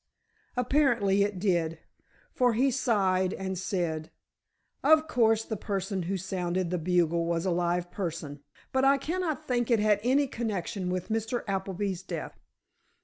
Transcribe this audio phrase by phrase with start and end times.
[0.57, 1.77] Apparently it did,
[2.33, 4.09] for he sighed and said:
[4.83, 8.39] "Of course the person who sounded that bugle was a live person,
[8.71, 11.43] but I cannot think it had any connection with Mr.
[11.47, 12.39] Appleby's death.